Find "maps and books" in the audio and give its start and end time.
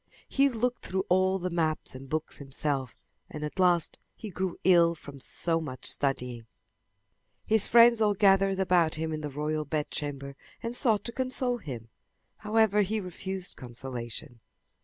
1.51-2.37